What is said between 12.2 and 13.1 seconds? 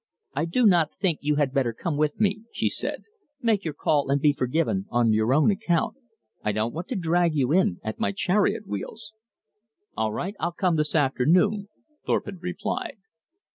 had replied.